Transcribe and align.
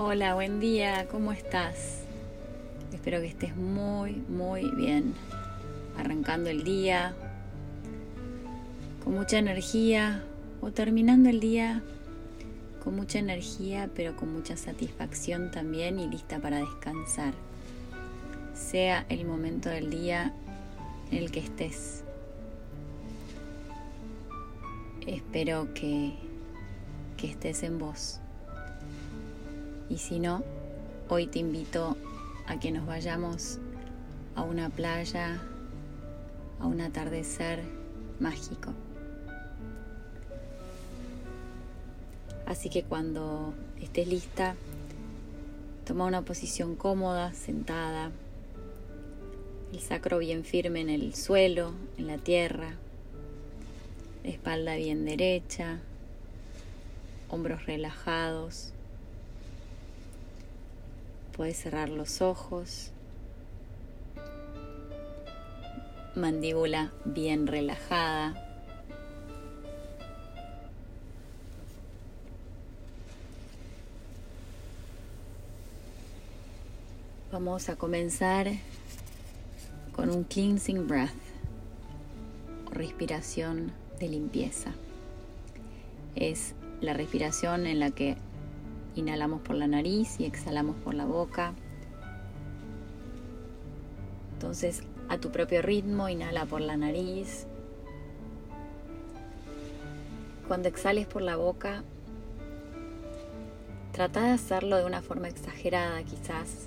Hola, 0.00 0.36
buen 0.36 0.60
día, 0.60 1.08
¿cómo 1.10 1.32
estás? 1.32 2.04
Espero 2.92 3.20
que 3.20 3.26
estés 3.26 3.56
muy, 3.56 4.12
muy 4.28 4.70
bien. 4.70 5.12
Arrancando 5.96 6.50
el 6.50 6.62
día 6.62 7.16
con 9.02 9.14
mucha 9.14 9.38
energía 9.38 10.22
o 10.60 10.70
terminando 10.70 11.30
el 11.30 11.40
día 11.40 11.82
con 12.84 12.94
mucha 12.94 13.18
energía 13.18 13.90
pero 13.92 14.14
con 14.14 14.32
mucha 14.32 14.56
satisfacción 14.56 15.50
también 15.50 15.98
y 15.98 16.06
lista 16.06 16.38
para 16.38 16.58
descansar. 16.58 17.34
Sea 18.54 19.04
el 19.08 19.24
momento 19.24 19.68
del 19.68 19.90
día 19.90 20.32
en 21.10 21.18
el 21.18 21.32
que 21.32 21.40
estés. 21.40 22.04
Espero 25.08 25.74
que, 25.74 26.12
que 27.16 27.26
estés 27.26 27.64
en 27.64 27.80
vos. 27.80 28.20
Y 29.90 29.96
si 29.96 30.18
no, 30.18 30.42
hoy 31.08 31.26
te 31.26 31.38
invito 31.38 31.96
a 32.46 32.60
que 32.60 32.70
nos 32.70 32.86
vayamos 32.86 33.58
a 34.34 34.42
una 34.42 34.68
playa, 34.68 35.40
a 36.60 36.66
un 36.66 36.82
atardecer 36.82 37.62
mágico. 38.20 38.74
Así 42.44 42.68
que 42.68 42.82
cuando 42.82 43.54
estés 43.80 44.06
lista, 44.08 44.56
toma 45.86 46.04
una 46.04 46.22
posición 46.22 46.76
cómoda, 46.76 47.32
sentada, 47.32 48.10
el 49.72 49.80
sacro 49.80 50.18
bien 50.18 50.44
firme 50.44 50.82
en 50.82 50.90
el 50.90 51.14
suelo, 51.14 51.72
en 51.96 52.06
la 52.06 52.18
tierra, 52.18 52.74
espalda 54.22 54.76
bien 54.76 55.06
derecha, 55.06 55.80
hombros 57.30 57.64
relajados 57.64 58.74
Puedes 61.38 61.56
cerrar 61.56 61.88
los 61.88 62.20
ojos. 62.20 62.90
Mandíbula 66.16 66.92
bien 67.04 67.46
relajada. 67.46 68.34
Vamos 77.30 77.68
a 77.68 77.76
comenzar 77.76 78.48
con 79.94 80.10
un 80.10 80.24
cleansing 80.24 80.88
breath 80.88 81.12
respiración 82.72 83.70
de 84.00 84.08
limpieza. 84.08 84.72
Es 86.16 86.56
la 86.80 86.94
respiración 86.94 87.68
en 87.68 87.78
la 87.78 87.92
que 87.92 88.16
Inhalamos 88.98 89.42
por 89.42 89.54
la 89.54 89.68
nariz 89.68 90.18
y 90.18 90.24
exhalamos 90.24 90.74
por 90.78 90.92
la 90.92 91.04
boca. 91.04 91.52
Entonces, 94.32 94.82
a 95.08 95.18
tu 95.18 95.30
propio 95.30 95.62
ritmo, 95.62 96.08
inhala 96.08 96.46
por 96.46 96.60
la 96.60 96.76
nariz. 96.76 97.46
Cuando 100.48 100.66
exhales 100.66 101.06
por 101.06 101.22
la 101.22 101.36
boca, 101.36 101.84
trata 103.92 104.22
de 104.22 104.30
hacerlo 104.30 104.78
de 104.78 104.84
una 104.84 105.00
forma 105.00 105.28
exagerada 105.28 106.02
quizás, 106.02 106.66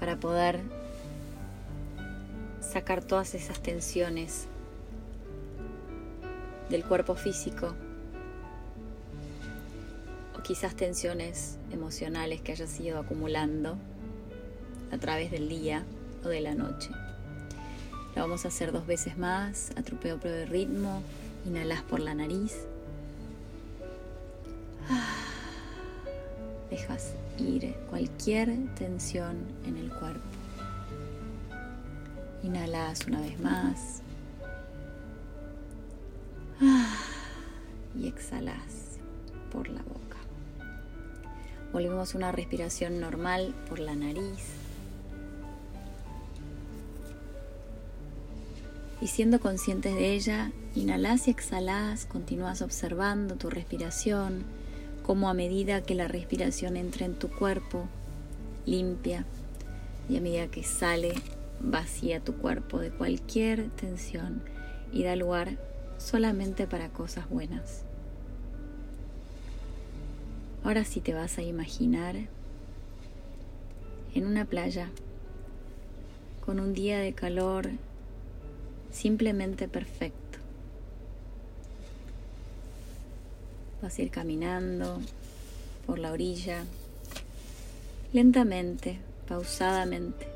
para 0.00 0.16
poder 0.16 0.60
sacar 2.60 3.04
todas 3.04 3.36
esas 3.36 3.60
tensiones 3.62 4.48
del 6.68 6.84
cuerpo 6.84 7.14
físico 7.14 7.76
quizás 10.44 10.76
tensiones 10.76 11.56
emocionales 11.72 12.42
que 12.42 12.52
hayas 12.52 12.78
ido 12.78 12.98
acumulando 12.98 13.78
a 14.92 14.98
través 14.98 15.30
del 15.30 15.48
día 15.48 15.84
o 16.22 16.28
de 16.28 16.40
la 16.40 16.54
noche. 16.54 16.90
Lo 18.14 18.22
vamos 18.22 18.44
a 18.44 18.48
hacer 18.48 18.70
dos 18.70 18.86
veces 18.86 19.16
más, 19.16 19.72
a 19.76 19.82
tu 19.82 19.96
propio 19.96 20.46
ritmo. 20.46 21.02
Inhalas 21.46 21.82
por 21.82 21.98
la 21.98 22.14
nariz. 22.14 22.54
Dejas 26.70 27.14
ir 27.38 27.74
cualquier 27.88 28.50
tensión 28.74 29.36
en 29.66 29.78
el 29.78 29.90
cuerpo. 29.90 30.20
Inhalas 32.42 33.06
una 33.06 33.20
vez 33.20 33.40
más. 33.40 34.02
Y 37.96 38.08
exhalas 38.08 38.98
por 39.52 39.68
la 39.68 39.80
boca. 39.82 40.13
Volvemos 41.74 42.14
a 42.14 42.18
una 42.18 42.30
respiración 42.30 43.00
normal 43.00 43.52
por 43.68 43.80
la 43.80 43.96
nariz. 43.96 44.38
Y 49.00 49.08
siendo 49.08 49.40
conscientes 49.40 49.92
de 49.96 50.14
ella, 50.14 50.52
inhalas 50.76 51.26
y 51.26 51.32
exhalas, 51.32 52.06
continúas 52.06 52.62
observando 52.62 53.34
tu 53.34 53.50
respiración, 53.50 54.44
como 55.02 55.28
a 55.28 55.34
medida 55.34 55.82
que 55.82 55.96
la 55.96 56.06
respiración 56.06 56.76
entra 56.76 57.06
en 57.06 57.16
tu 57.16 57.28
cuerpo, 57.28 57.88
limpia, 58.66 59.26
y 60.08 60.16
a 60.16 60.20
medida 60.20 60.46
que 60.46 60.62
sale, 60.62 61.12
vacía 61.58 62.20
tu 62.20 62.34
cuerpo 62.34 62.78
de 62.78 62.92
cualquier 62.92 63.68
tensión 63.70 64.44
y 64.92 65.02
da 65.02 65.16
lugar 65.16 65.58
solamente 65.98 66.68
para 66.68 66.90
cosas 66.90 67.28
buenas. 67.28 67.84
Ahora 70.64 70.84
sí 70.84 71.00
te 71.00 71.12
vas 71.12 71.36
a 71.36 71.42
imaginar 71.42 72.16
en 74.14 74.26
una 74.26 74.46
playa 74.46 74.88
con 76.44 76.58
un 76.58 76.72
día 76.72 76.98
de 76.98 77.12
calor 77.12 77.70
simplemente 78.90 79.68
perfecto. 79.68 80.38
Vas 83.82 83.98
a 83.98 84.02
ir 84.02 84.10
caminando 84.10 85.02
por 85.86 85.98
la 85.98 86.12
orilla, 86.12 86.64
lentamente, 88.14 89.00
pausadamente. 89.28 90.26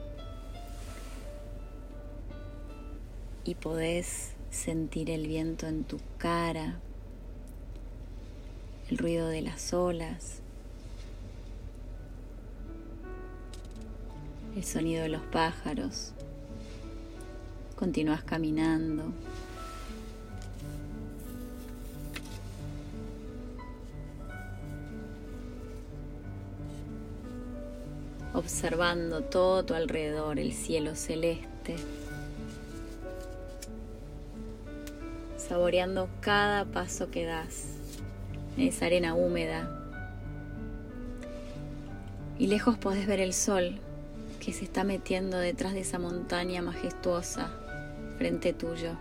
Y 3.45 3.55
podés 3.55 4.33
sentir 4.51 5.09
el 5.09 5.27
viento 5.27 5.67
en 5.67 5.85
tu 5.85 5.99
cara, 6.19 6.81
el 8.91 8.99
ruido 8.99 9.29
de 9.29 9.43
las 9.43 9.73
olas, 9.75 10.41
el 14.57 14.65
sonido 14.65 15.03
de 15.03 15.09
los 15.09 15.23
pájaros. 15.23 16.13
Continúas 17.77 18.23
caminando. 18.25 19.13
observando 28.35 29.23
todo 29.23 29.65
tu 29.65 29.75
alrededor, 29.75 30.39
el 30.39 30.53
cielo 30.53 30.95
celeste, 30.95 31.75
saboreando 35.37 36.09
cada 36.21 36.65
paso 36.65 37.11
que 37.11 37.25
das 37.25 37.78
esa 38.59 38.87
arena 38.87 39.15
húmeda. 39.15 39.69
Y 42.39 42.47
lejos 42.47 42.79
podés 42.79 43.07
ver 43.07 43.21
el 43.21 43.33
sol 43.33 43.79
que 44.41 44.53
se 44.53 44.65
está 44.65 44.85
metiendo 44.85 45.39
detrás 45.39 45.75
de 45.75 45.81
esa 45.81 45.99
montaña 45.99 46.63
majestuosa 46.63 47.51
frente 48.17 48.53
tuyo. 48.53 48.93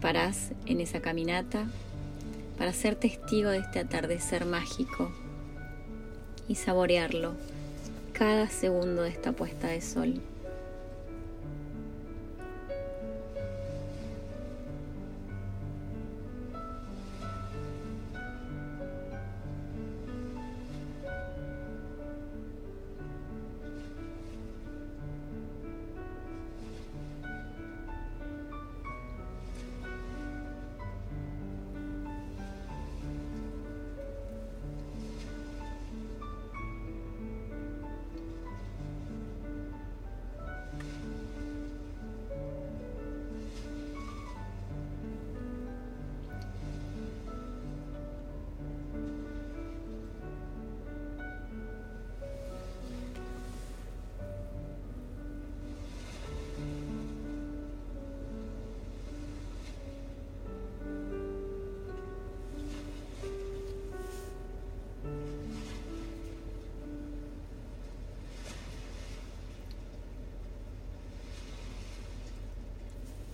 Parás 0.00 0.52
en 0.66 0.80
esa 0.80 1.00
caminata 1.00 1.66
para 2.56 2.72
ser 2.72 2.94
testigo 2.94 3.50
de 3.50 3.58
este 3.58 3.80
atardecer 3.80 4.44
mágico 4.44 5.10
y 6.48 6.54
saborearlo 6.56 7.34
cada 8.12 8.48
segundo 8.48 9.02
de 9.02 9.10
esta 9.10 9.32
puesta 9.32 9.68
de 9.68 9.80
sol. 9.80 10.20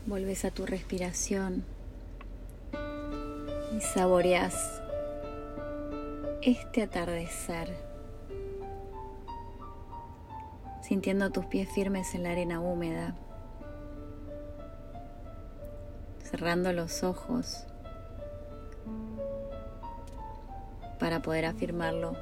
Volves 0.07 0.45
a 0.45 0.53
tu 0.53 0.67
respiración 0.67 1.65
y 3.77 3.81
saboreas 3.81 4.81
este 6.43 6.83
atardecer, 6.85 7.77
sintiendo 10.81 11.31
tus 11.31 11.47
pies 11.47 11.69
firmes 11.69 12.15
en 12.15 12.23
la 12.23 12.31
arena 12.31 12.61
húmeda, 12.61 13.17
cerrando 16.23 16.73
los 16.73 17.03
ojos 17.03 17.67
para 21.01 21.21
poder 21.21 21.47
afirmarlo 21.47 22.17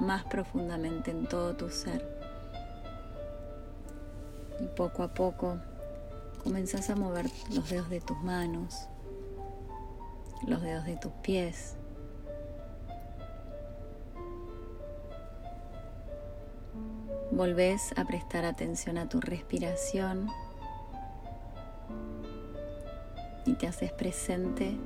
más 0.00 0.24
profundamente 0.24 1.10
en 1.10 1.26
todo 1.26 1.54
tu 1.54 1.68
ser. 1.68 2.02
Y 4.58 4.66
poco 4.68 5.02
a 5.02 5.08
poco 5.08 5.58
comenzás 6.42 6.90
a 6.90 6.96
mover 6.96 7.30
los 7.54 7.68
dedos 7.68 7.90
de 7.90 8.00
tus 8.00 8.18
manos, 8.22 8.88
los 10.46 10.62
dedos 10.62 10.84
de 10.84 10.96
tus 10.96 11.12
pies. 11.22 11.76
Volvés 17.30 17.92
a 17.96 18.04
prestar 18.04 18.44
atención 18.44 18.98
a 18.98 19.08
tu 19.08 19.20
respiración 19.20 20.28
y 23.46 23.54
te 23.54 23.66
haces 23.66 23.92
presente 23.92 24.76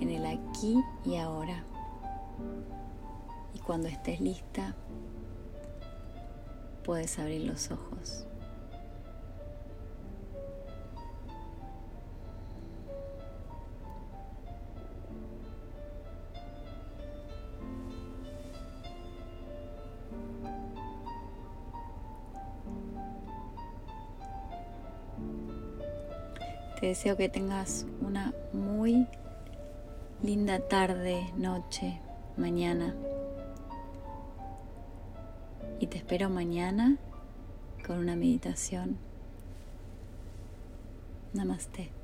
en 0.00 0.10
el 0.10 0.26
aquí 0.26 0.78
y 1.04 1.16
ahora. 1.16 1.64
Y 3.54 3.58
cuando 3.60 3.88
estés 3.88 4.20
lista, 4.20 4.74
puedes 6.84 7.18
abrir 7.18 7.42
los 7.42 7.70
ojos. 7.70 8.26
Te 26.82 26.88
deseo 26.88 27.16
que 27.16 27.28
tengas 27.28 27.86
una 28.00 28.34
muy 28.52 29.06
linda 30.20 30.58
tarde, 30.58 31.32
noche, 31.36 32.00
mañana. 32.36 32.96
Y 35.78 35.86
te 35.86 35.98
espero 35.98 36.28
mañana 36.28 36.96
con 37.86 37.98
una 37.98 38.16
meditación. 38.16 38.98
Namaste. 41.32 42.01